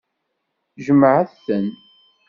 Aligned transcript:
Jemɛet-ten. 0.85 1.67